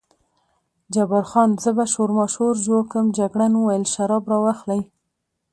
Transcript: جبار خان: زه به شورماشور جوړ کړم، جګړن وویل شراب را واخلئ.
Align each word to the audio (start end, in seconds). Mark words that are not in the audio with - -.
جبار 0.93 1.23
خان: 1.31 1.49
زه 1.63 1.69
به 1.77 1.85
شورماشور 1.93 2.53
جوړ 2.67 2.81
کړم، 2.91 3.07
جګړن 3.17 3.53
وویل 3.55 3.83
شراب 3.93 4.23
را 4.31 4.37
واخلئ. 4.43 4.81